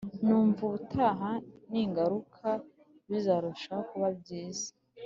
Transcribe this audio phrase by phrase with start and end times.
[0.25, 1.31] Numva ubutaha
[1.69, 2.49] ningaruka
[3.09, 4.69] bizarushaho kuba byiza